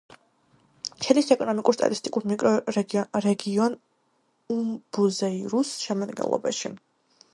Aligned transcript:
შედის 1.07 1.27
ეკონომიკურ-სტატისტიკურ 1.35 2.25
მიკრორეგიონ 2.31 3.77
უმბუზეირუს 4.57 5.77
შემადგენლობაში. 5.87 6.73